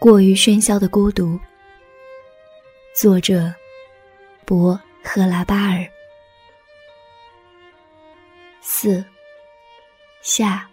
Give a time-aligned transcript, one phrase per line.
[0.00, 1.36] 过于喧嚣的孤独。
[2.94, 3.52] 作者：
[4.44, 5.84] 博赫拉巴尔。
[8.60, 9.04] 四
[10.22, 10.68] 下。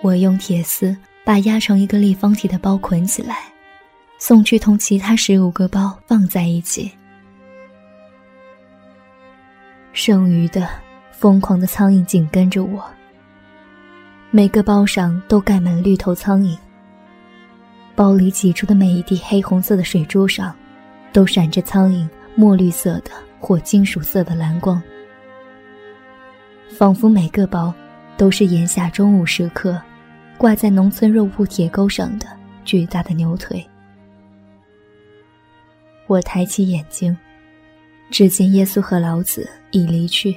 [0.00, 3.52] 我用铁丝把压成一个立方体的包捆起来，
[4.20, 6.92] 送去同其他十五个包放在一起。
[9.92, 10.68] 剩余的
[11.18, 12.84] 疯狂的苍蝇紧跟着我。
[14.30, 16.56] 每个包上都盖满了绿头苍蝇。
[17.96, 20.54] 包里挤出的每一滴黑红色的水珠上，
[21.12, 23.10] 都闪着苍蝇墨绿色的
[23.40, 24.80] 或金属色的蓝光，
[26.68, 27.74] 仿佛每个包
[28.16, 29.76] 都是炎夏中午时刻
[30.36, 32.26] 挂在农村肉铺铁钩上的
[32.64, 33.66] 巨大的牛腿。
[36.06, 37.16] 我抬起眼睛。
[38.10, 40.34] 只见耶稣和老子已离去，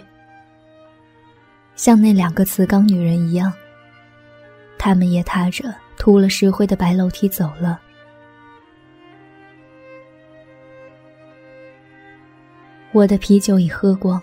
[1.82, 3.51] 像那两个瓷缸女人一样，
[4.77, 7.82] 他们也踏着涂了石灰的白楼梯走了。
[12.91, 14.21] 我的啤酒已喝光，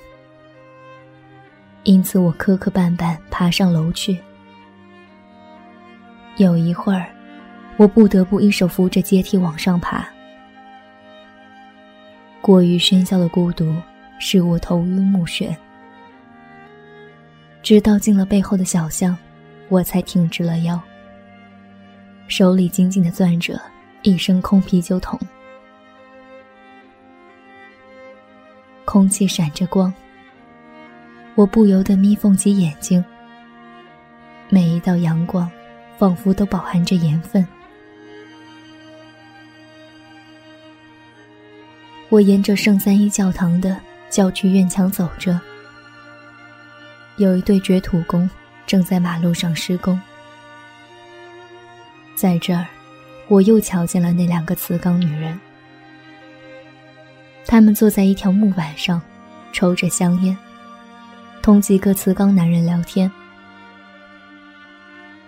[1.83, 4.17] 因此我磕磕绊绊爬上楼去。
[6.37, 7.09] 有一会儿，
[7.77, 10.09] 我不得不一手扶着阶梯往上爬。
[12.41, 13.75] 过于喧嚣的孤独
[14.21, 15.57] 使我头晕目眩，
[17.63, 19.17] 直到进了背后的小巷，
[19.69, 20.81] 我才挺直了腰，
[22.27, 23.61] 手里紧紧的攥着
[24.03, 25.19] 一升空啤酒桶。
[28.85, 29.93] 空气闪着光，
[31.35, 33.05] 我不由得眯缝起眼睛，
[34.49, 35.51] 每一道阳光
[35.99, 37.47] 仿佛都饱含着盐分。
[42.09, 43.79] 我沿着圣三一教堂的
[44.09, 45.39] 教区院墙走着，
[47.19, 48.29] 有一对掘土工
[48.67, 50.01] 正在马路上施工。
[52.15, 52.67] 在这儿，
[53.29, 55.39] 我又瞧见了那两个瓷缸女人。
[57.45, 59.01] 他们坐在一条木板上，
[59.53, 60.37] 抽着香烟，
[61.43, 63.11] 同几个瓷缸男人聊天。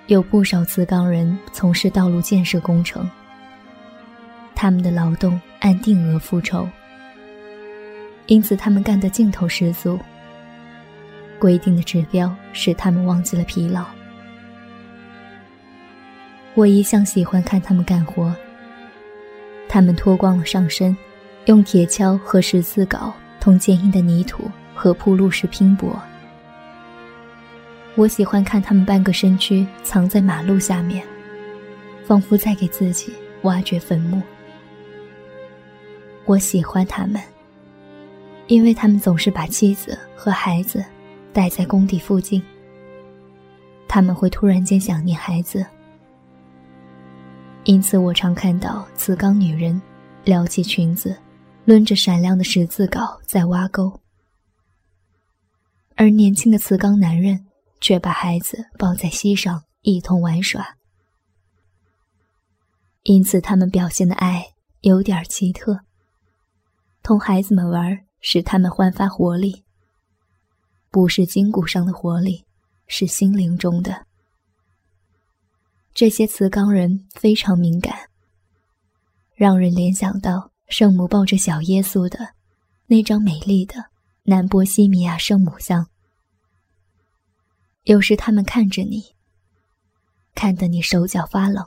[0.06, 3.08] 有不少瓷缸人从事道路建设工程。
[4.54, 6.68] 他们的劳动按定额付酬，
[8.26, 9.98] 因此他们干得劲头十足。
[11.40, 13.84] 规定的指标使他们忘记了疲劳。
[16.54, 18.32] 我一向喜欢看他们干活。
[19.68, 20.96] 他们脱光了上身，
[21.46, 26.00] 用铁锹和十字镐同坚硬的泥土和铺路石拼搏。
[27.94, 31.04] 我喜欢看他们半个身躯藏在马路下面，
[32.04, 33.12] 仿佛在给自己
[33.42, 34.20] 挖掘坟墓。
[36.24, 37.20] 我喜欢他们，
[38.48, 40.84] 因为他们总是把妻子和孩子
[41.32, 42.42] 待在工地附近。
[43.88, 45.66] 他们会突然间想念孩子，
[47.64, 49.80] 因此我常看到瓷缸女人
[50.24, 51.16] 撩起裙子，
[51.64, 54.00] 抡着闪亮的十字镐在挖沟，
[55.96, 57.46] 而年轻的瓷缸男人
[57.80, 60.76] 却把孩子抱在膝上一同玩耍。
[63.02, 64.44] 因此，他们表现的爱
[64.82, 65.80] 有点奇特。
[67.02, 69.64] 同孩子们玩，使他们焕发活力。
[70.90, 72.44] 不是筋骨上的活力，
[72.86, 74.06] 是心灵中的。
[75.94, 78.08] 这些瓷缸人非常敏感，
[79.34, 82.34] 让人联想到圣母抱着小耶稣的
[82.86, 83.86] 那张美丽的
[84.24, 85.86] 南波西米亚圣母像。
[87.84, 89.14] 有时他们看着你，
[90.34, 91.64] 看得你手脚发冷。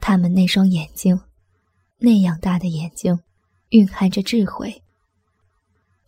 [0.00, 1.20] 他们那双眼睛，
[1.98, 3.18] 那样大的眼睛。
[3.70, 4.84] 蕴含着智慧，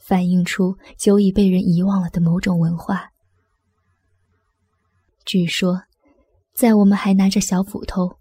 [0.09, 3.11] 反映出久已被人遗忘了的某种文化。
[5.27, 5.83] 据说，
[6.55, 8.17] 在我们还拿着小斧头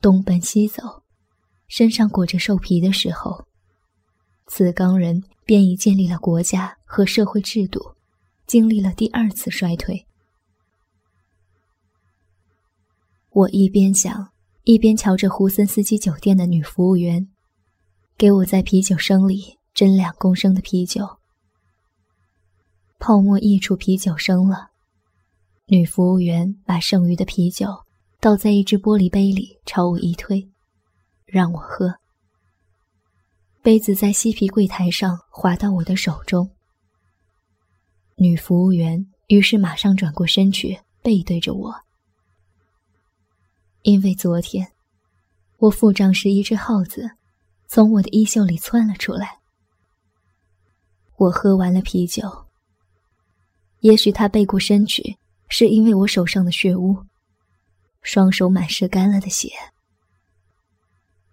[0.00, 1.02] 东奔西走，
[1.66, 3.44] 身上裹着兽皮的时候，
[4.46, 7.96] 瓷缸人便已建立了国家和社会制度，
[8.46, 10.06] 经历了第二次衰退。
[13.30, 14.30] 我一边想，
[14.62, 17.28] 一边瞧着胡森斯基酒店的女服务员。
[18.16, 21.18] 给我在啤酒声里斟两公升的啤酒，
[23.04, 24.70] 泡沫溢出啤酒声了。
[25.66, 27.66] 女服务员把剩余的啤酒
[28.20, 30.48] 倒在一只玻璃杯里，朝我一推，
[31.26, 31.92] 让我喝。
[33.60, 36.48] 杯子在嬉皮柜台上滑到我的手中。
[38.14, 41.74] 女服务员于是马上转过身去，背对着我，
[43.82, 44.70] 因为昨天
[45.58, 47.10] 我付账时一只耗子。
[47.66, 49.40] 从我的衣袖里窜了出来。
[51.16, 52.44] 我喝完了啤酒，
[53.82, 55.16] 也许他背过身去，
[55.48, 57.04] 是因为我手上的血污，
[58.00, 59.48] 双手满是干了的血。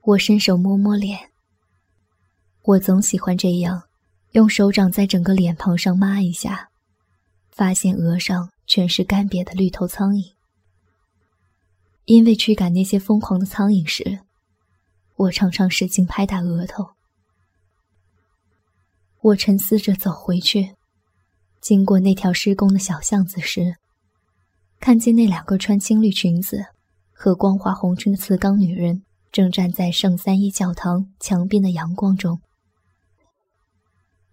[0.01, 1.29] 我伸手摸摸脸，
[2.63, 3.83] 我总喜欢这样，
[4.31, 6.69] 用手掌在整个脸庞上抹一下，
[7.51, 10.33] 发现额上全是干瘪的绿头苍蝇。
[12.05, 14.21] 因为驱赶那些疯狂的苍蝇时，
[15.17, 16.89] 我常常使劲拍打额头。
[19.21, 20.73] 我沉思着走回去，
[21.61, 23.75] 经过那条施工的小巷子时，
[24.79, 26.65] 看见那两个穿青绿裙子
[27.11, 32.39] 和光滑红裙的瓷缸女人正站在圣三一教堂墙边的阳光中。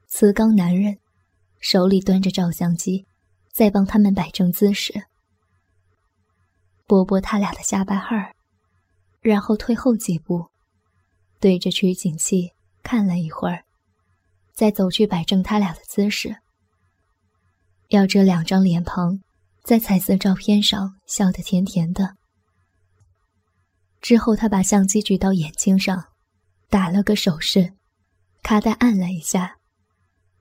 [0.06, 0.98] 瓷缸男人
[1.58, 3.06] 手里端着照相机，
[3.52, 5.04] 在帮他们摆正姿势。
[6.86, 8.32] 拨拨他俩的下巴颏儿，
[9.20, 10.46] 然后退后几步，
[11.40, 12.52] 对着取景器
[12.84, 13.64] 看了一会儿，
[14.54, 16.36] 再走去摆正他俩的姿势。
[17.88, 19.20] 要这两张脸庞
[19.64, 22.16] 在彩色照片上笑得甜甜的。
[24.00, 26.04] 之后，他把相机举到眼睛上，
[26.68, 27.72] 打了个手势，
[28.42, 29.56] 咔嗒按了一下，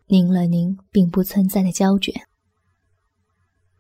[0.08, 2.14] 拧了拧并不存在的胶卷。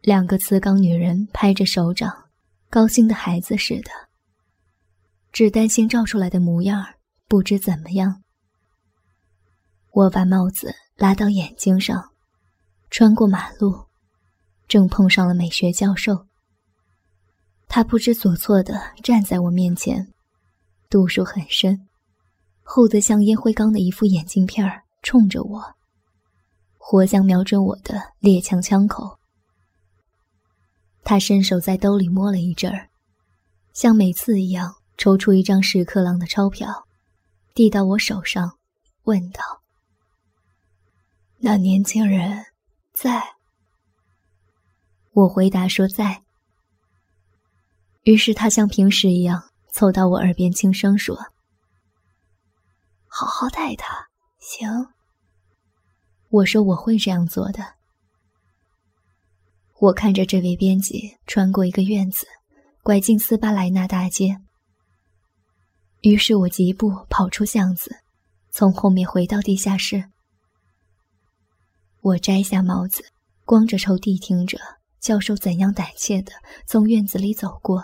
[0.02, 2.24] 两个瓷缸女人拍着手掌。
[2.68, 3.92] 高兴的孩子似的，
[5.32, 6.86] 只担心照出来的模样
[7.26, 8.22] 不知怎么样。
[9.92, 12.12] 我把帽子拉到眼睛上，
[12.98, 13.78] 穿过马路，
[14.70, 16.28] 正碰上了美学教授。
[17.68, 20.14] 他不知所措地站在我面前，
[20.90, 21.90] 度数很深，
[22.64, 25.62] 厚得像烟灰缸的一副眼镜片儿冲着我，
[26.78, 29.20] 活像瞄准我的猎枪枪口。
[31.04, 32.88] 他伸手在兜里摸了一阵儿，
[33.74, 36.86] 像每次一样抽出一张十克郎的钞票，
[37.54, 38.58] 递到我手上，
[39.04, 39.42] 问道
[41.40, 42.46] ：“那年轻人
[42.96, 43.36] 在？”
[45.14, 46.24] 我回答说在。
[48.04, 51.18] 于是他像平时一样凑到我耳边轻声说
[53.08, 54.08] ：“好好待他，
[54.40, 54.70] 行。”
[56.30, 57.76] 我说我会这样做的。
[59.80, 62.28] 我看着这位编辑穿过一个院子，
[62.84, 64.40] 拐进斯巴莱纳大街。
[66.02, 67.96] 于是我疾步跑出巷子，
[68.52, 70.12] 从后面回到地下室。
[72.06, 73.04] 我摘下帽子，
[73.46, 74.60] 光着头谛听着
[75.00, 76.34] 教授怎样胆怯地
[76.68, 77.84] 从院子里走过，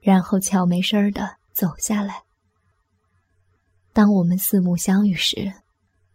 [0.00, 2.24] 然后悄没声儿地走下来。
[3.94, 5.50] 当我们四目相遇时，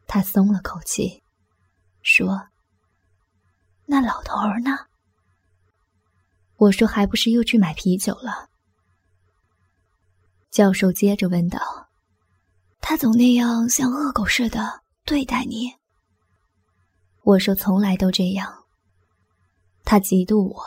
[0.05, 1.23] 他松了口气，
[2.03, 2.49] 说。
[3.87, 4.77] 那老头儿呢？
[6.57, 8.47] 我说，还不是又去买啤酒了。
[10.51, 11.59] 教授接着问道
[12.79, 15.73] ：“他总那样像恶狗似的对待你。”
[17.27, 18.63] 我说：“从来都这样。”
[19.83, 20.63] 他嫉妒我，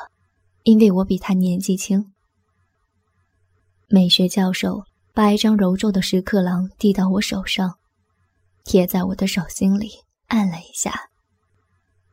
[0.64, 2.12] 因为我比他年纪轻。
[3.88, 4.84] 美学教授
[5.14, 7.78] 把一张揉皱的十克郎递到我手上，
[8.62, 9.90] 贴在我的手心里
[10.26, 11.08] 按了一下。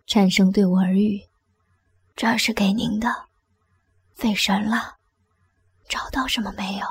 [0.06, 1.20] 颤声对我耳语
[2.16, 3.14] ：“这是给您的，
[4.16, 4.96] 费神了，
[5.90, 6.88] 找到什么没有？”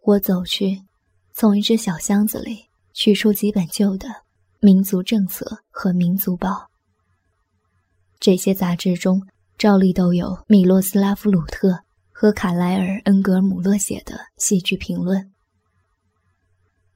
[0.00, 0.82] 我走去，
[1.34, 2.64] 从一只小箱子里
[2.94, 4.08] 取出几本旧的
[4.60, 6.48] 《民族政策》和《民族报》。
[8.18, 9.22] 这些杂志中
[9.56, 15.32] 照例都有米洛斯拉夫·鲁特和卡莱尔·恩格尔姆勒写的戏剧评论。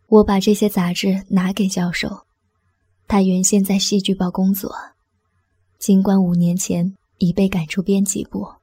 [0.08, 2.26] 我把这些杂志拿给教授。
[3.06, 4.74] 他原先在戏剧报工作，
[5.78, 8.54] 尽管五年前已被赶出编辑部，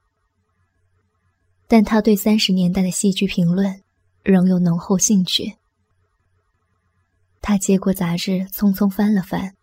[1.66, 3.80] 但他对三十年代的戏剧评论
[4.22, 5.56] 仍有浓厚兴趣。
[7.40, 9.54] 他接过杂志，匆匆翻了翻，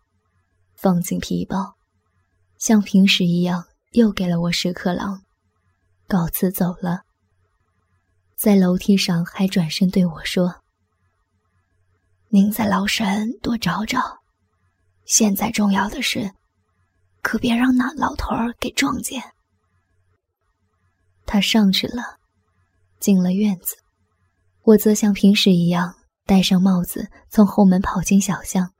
[0.74, 1.76] 放进皮包，
[2.58, 5.22] 像平时一样，又给了我十克朗，
[6.06, 7.02] 告辞走了。
[8.36, 10.62] 在楼梯上还转身对我说
[12.30, 14.18] ：“您在劳神多找找。”
[15.06, 16.30] 现在重要的是，
[17.22, 19.22] 可别让那老头儿给撞见。
[21.24, 22.18] 他上去了，
[23.00, 23.74] 进了院子，
[24.62, 25.94] 我则像平时一样
[26.28, 28.70] 戴上帽子，从后门跑进小巷，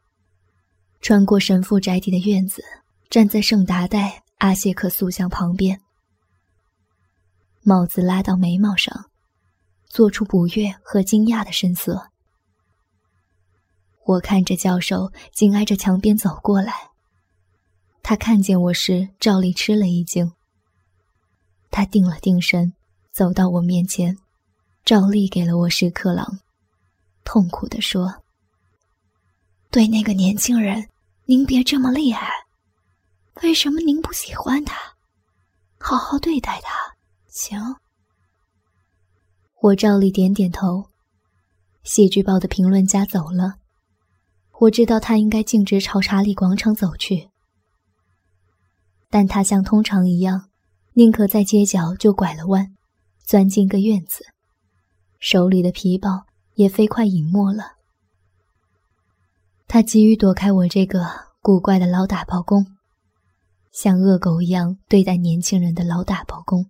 [1.00, 2.62] 穿过神父宅邸的院子，
[3.08, 5.80] 站在圣达代阿谢克塑像旁边，
[7.62, 9.06] 帽子拉到眉毛上，
[9.86, 12.10] 做出不悦和惊讶的神色。
[14.04, 16.90] 我看着教授紧挨着墙边走过来，
[18.02, 20.30] 他看见我时照例吃了一惊。
[21.70, 22.74] 他定了定神，
[23.10, 24.18] 走到我面前，
[24.84, 26.40] 照例给了我十克郎，
[27.30, 28.10] 痛苦地说
[29.70, 30.88] ：“对那个年轻人，
[31.26, 32.26] 您别这么厉害，
[33.42, 34.74] 为什么您不喜欢他？
[35.78, 36.72] 好好对待他，
[37.26, 37.60] 行。
[39.60, 40.88] 我照例点点头。
[41.82, 43.56] 戏剧报的评论家走了，
[44.60, 47.28] 我知道他应该径直朝查理广场走去，
[49.10, 50.48] 但他像通常一样，
[50.94, 52.74] 宁可在街角就拐了弯，
[53.26, 54.24] 钻进个院子，
[55.20, 56.24] 手里的皮包
[56.58, 57.76] 也飞快隐没了。
[59.68, 61.06] 他急于躲开我这个
[61.40, 62.66] 古怪的老打包工，
[63.70, 66.66] 像恶狗一样对待年轻人的老打包工。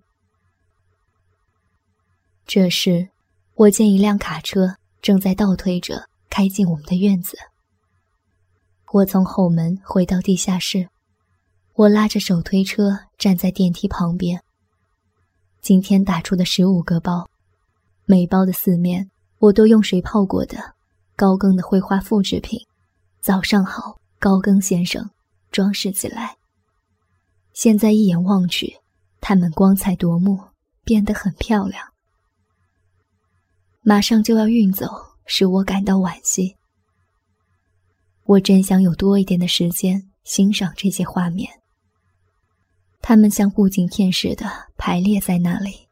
[2.47, 3.09] 这时，
[3.55, 4.77] 我见一辆卡车。
[5.01, 7.39] 正在倒退着开进我们的院子。
[8.93, 10.89] 我从后门回到地下室，
[11.75, 14.43] 我拉着手推车站在电梯旁边。
[15.61, 17.29] 今天打出的十五个包，
[18.07, 20.75] 每包的四面我都用水泡过的
[21.17, 22.61] 高更的绘画复制品。
[23.21, 25.11] 早上好，高更先生，
[25.51, 26.37] 装饰起来。
[27.53, 28.79] 现在一眼望去，
[29.21, 30.41] 它们光彩夺目，
[30.85, 31.85] 变得很漂亮。
[33.83, 34.87] 马上就要运走，
[35.27, 36.57] 使我感到惋惜。
[38.25, 41.51] 我真想有多一点的时间欣赏这些画面。
[43.01, 45.89] 它们像布景片似的排列在那里，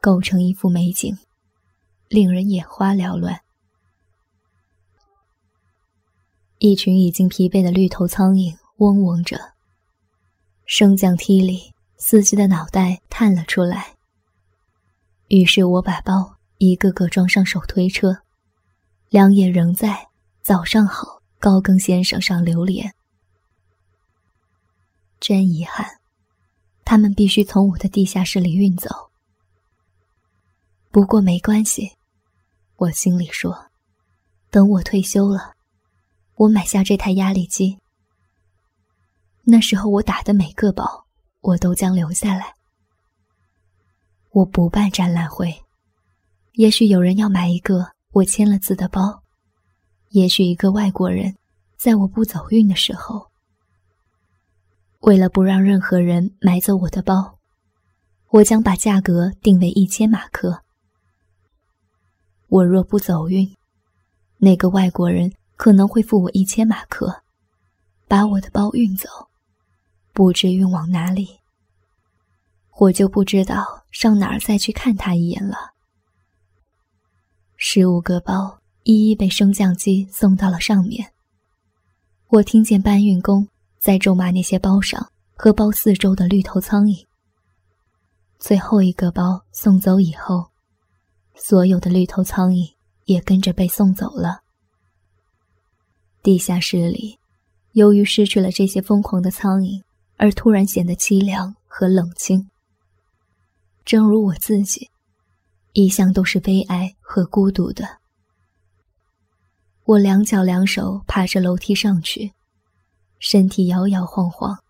[0.00, 1.16] 构成一幅美景，
[2.12, 3.40] 令人眼花缭乱。
[6.58, 9.54] 一群已经疲惫的绿头苍蝇嗡嗡着，
[10.66, 13.96] 升降梯里，司机的脑袋探了出来。
[15.28, 16.36] 于是我把包。
[16.58, 18.18] 一个个装上手推车，
[19.08, 20.06] 两眼仍在
[20.42, 22.94] “早上好，高更先生”上流连。
[25.18, 25.98] 真遗憾，
[26.84, 28.90] 他们必须从我的地下室里运走。
[30.92, 31.96] 不过没关系，
[32.82, 33.70] 我心里说，
[34.50, 35.54] 等我退休了，
[36.34, 37.78] 我买下这台压力机。
[39.44, 41.06] 那时候我打的每个包，
[41.42, 42.56] 我都将留下来。
[44.32, 45.54] 我不办展览会。
[46.54, 49.22] 也许有人要买一个我签了字的包，
[50.08, 51.36] 也许一个外国人，
[51.78, 53.30] 在我不走运的时候，
[55.02, 57.38] 为了不让任何人买走我的包，
[58.30, 60.64] 我将把价格定为一千马克。
[62.52, 63.50] 我若不走运，
[64.36, 67.22] 那个外国人可能会付我一千马克，
[68.06, 69.08] 把我的包运走，
[70.12, 71.40] 不知运往哪里，
[72.76, 75.72] 我就不知道上哪儿再去看他一眼了。
[77.56, 81.10] 十五个包一一被升降机送到了上面。
[82.28, 87.02] 我听见搬运工在咒骂那些包上和包四周的绿头苍蝇。
[88.38, 90.51] 最后一个包送走以后，
[91.34, 92.74] 所有的绿头苍蝇
[93.04, 94.40] 也跟着被送走了。
[96.22, 97.18] 地下室里，
[97.72, 99.82] 由于失去了这些疯狂的苍蝇，
[100.16, 102.48] 而突然显得凄凉和冷清。
[103.84, 104.88] 正如我自己。
[105.74, 107.96] 一向都是悲哀和孤独的。
[109.84, 112.34] 我两脚两手爬着楼梯上去，
[113.18, 114.62] 身体摇摇晃晃。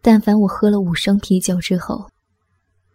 [0.00, 2.08] 但凡我喝了五升啤酒之后，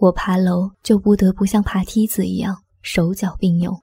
[0.03, 3.81] 我爬楼就不得不像爬梯子一样手脚并用。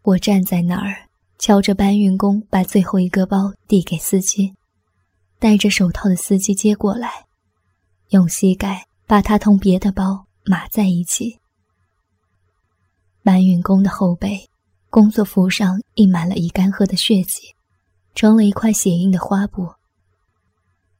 [0.00, 1.06] 我站在那儿，
[1.38, 4.54] 瞧着搬运工把最后一个包递给司机，
[5.38, 7.26] 戴着手套的司机接过来，
[8.08, 10.24] 用膝盖把它同别的包。
[10.46, 11.38] 码在一起。
[13.22, 14.48] 搬运工的后背，
[14.88, 17.54] 工作服上印满了已干涸的血迹，
[18.14, 19.68] 成了一块血印的花布。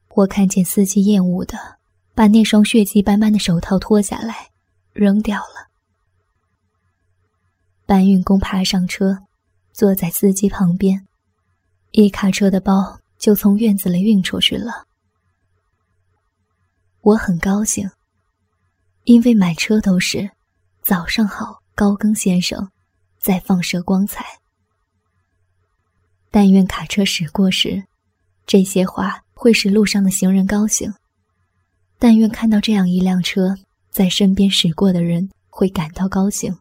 [0.09, 1.78] 我看见司机厌恶的
[2.19, 4.49] 把那双血迹斑斑的手套脱下来，
[4.91, 5.69] 扔掉了。
[7.85, 9.19] 搬运工爬上车，
[9.71, 11.07] 坐在司机旁边，
[11.91, 14.85] 一卡车的包就从院子里运出去了。
[16.99, 17.89] 我很高兴。
[19.05, 20.29] 因为满车都是
[20.83, 22.69] “早上好，高更先生”，
[23.17, 24.25] 在放射光彩。
[26.29, 27.81] 但愿卡车驶过时，
[28.45, 30.91] 这些话会使路上的行人高兴；
[31.99, 33.55] 但愿看到这样一辆车
[33.91, 36.57] 在身边驶过的人会感到高兴。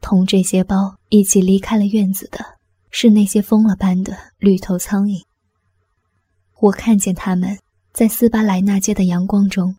[0.00, 2.58] 同这些包一起离开了院子的，
[2.90, 5.22] 是那些疯了般的绿头苍蝇。
[6.60, 7.58] 我看见他们
[7.92, 9.76] 在斯巴莱纳街的阳光中。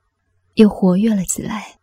[0.56, 1.80] 又活跃了起来，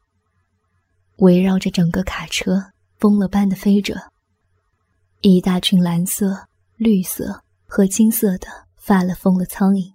[1.16, 4.12] 围绕着整个卡车疯了般的飞着。
[5.22, 6.46] 一大群蓝色、
[6.76, 8.46] 绿色和金色的
[8.76, 9.92] 发了疯的苍蝇。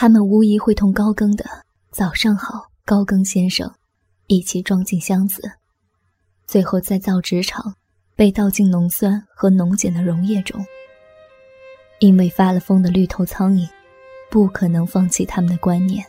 [0.00, 1.44] 他们无疑会同高更的
[1.90, 3.68] “早上好，高更先生”
[4.28, 5.42] 一起装进箱子，
[6.46, 7.74] 最后在造纸厂
[8.14, 10.64] 被倒进浓酸和浓碱的溶液中。
[11.98, 13.68] 因为发了疯的绿头苍蝇，
[14.30, 16.06] 不可能放弃他们的观念。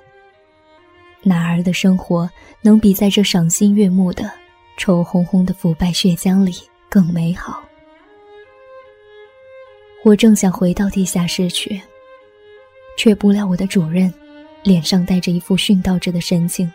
[1.24, 2.30] 哪儿的生活
[2.62, 4.32] 能比在这赏心悦目的、
[4.78, 6.54] 臭烘烘的腐败血浆里
[6.92, 7.60] 更美好？
[10.06, 11.82] 我正想回到地下室去，
[13.00, 14.14] 却不料我的主任
[14.62, 16.70] 脸上带着一副殉道者的神情，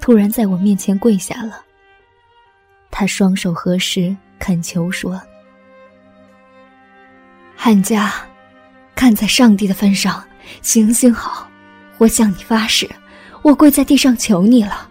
[0.00, 1.64] 突然在我面前跪下了。
[2.92, 5.20] 他双手合十，恳求说
[7.58, 8.12] ：“汉家，
[8.94, 10.24] 看在上帝的份上，
[10.62, 11.50] 行行好！
[11.96, 12.88] 我向你发誓，
[13.42, 14.88] 我跪在地上求你了，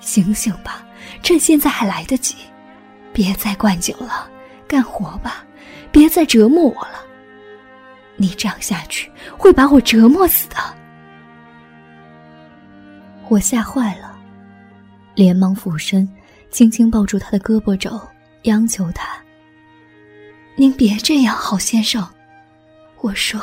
[0.00, 0.84] 醒醒吧！
[1.22, 2.34] 趁现在还来得及，
[3.14, 4.28] 别再灌酒了，
[4.68, 5.46] 干活吧！
[5.90, 7.02] 别再折磨我了，
[8.18, 10.56] 你这样下去会把我折磨死的。”
[13.30, 14.14] 我吓坏了，
[15.14, 16.06] 连忙俯身。
[16.50, 18.00] 轻轻抱住他的胳膊肘，
[18.44, 19.18] 央求他
[20.56, 22.02] ：“您别这样，好先生。
[23.02, 23.38] 我说，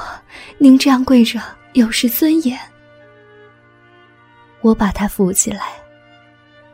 [0.57, 1.39] 您这样跪着
[1.73, 2.59] 有失尊严。”
[4.61, 5.65] 我把他扶起来，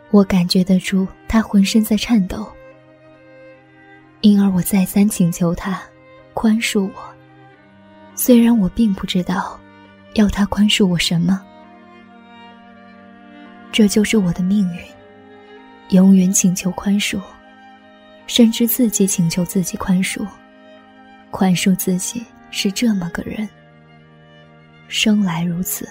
[0.09, 2.49] 我感觉得出他浑身在颤抖，
[4.21, 5.81] 因而我再三请求他
[6.33, 7.10] 宽恕我。
[8.15, 9.59] 虽然我并不知道
[10.13, 11.41] 要他宽恕我什么，
[13.71, 14.79] 这就是我的命运。
[15.89, 17.19] 永远请求宽恕，
[18.25, 20.25] 甚至自己请求自己宽恕，
[21.31, 23.49] 宽恕自己是这么个人，
[24.87, 25.89] 生来如此。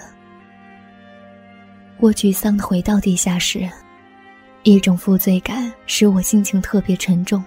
[1.97, 3.69] 我沮丧的回到地下室，
[4.63, 7.43] 一种负罪感使我心情特别沉重。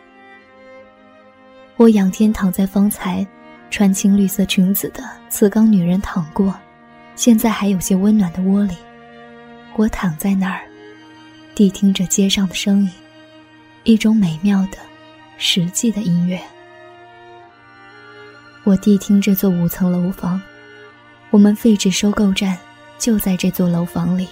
[1.77, 3.27] 我仰天躺在方才
[3.71, 6.55] 穿青绿色裙子的瓷缸女人躺过，
[7.17, 8.77] 现在还有些温暖的窝里，
[9.77, 10.61] 我躺在那儿。
[11.55, 12.91] 谛听着街上的声音，
[13.85, 14.79] 一种美妙的、
[15.39, 16.41] 实际的音乐。
[18.65, 20.41] 我谛听这座五层楼房，
[21.31, 22.57] 我们废纸收购站
[22.99, 24.29] 就在这座楼房里。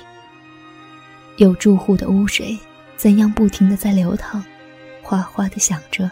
[1.36, 2.58] 有住户的污水
[2.96, 4.44] 怎样不停的在流淌，
[5.02, 6.10] 哗哗的响着。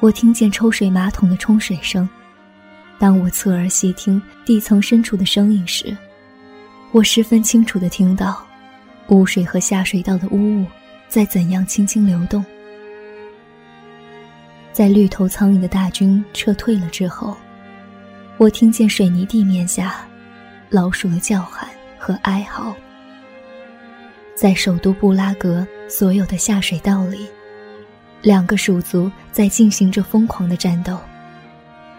[0.00, 2.08] 我听见抽水马桶的冲水声。
[2.98, 5.96] 当我侧耳细听地层深处的声音时，
[6.92, 8.44] 我十分清楚的听到。
[9.08, 10.66] 污水和下水道的污物
[11.08, 12.44] 在怎样轻轻流动？
[14.70, 17.34] 在绿头苍蝇的大军撤退了之后，
[18.36, 20.06] 我听见水泥地面下
[20.68, 21.66] 老鼠的叫喊
[21.98, 22.76] 和哀嚎。
[24.34, 27.26] 在首都布拉格所有的下水道里，
[28.20, 30.98] 两个鼠族在进行着疯狂的战斗，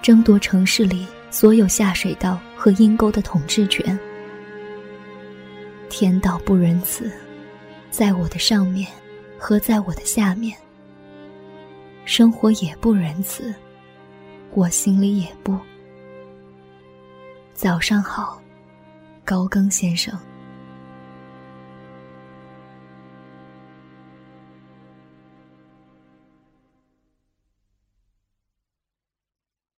[0.01, 3.97] 争夺城市里所有下水道和阴沟的统治权。
[5.89, 7.11] 天道不仁慈，
[7.89, 8.87] 在我的上面
[9.37, 10.55] 和在我的下面。
[12.05, 13.53] 生活也不仁慈，
[14.51, 15.57] 我心里也不。
[17.53, 18.41] 早上好，
[19.23, 20.17] 高更先生。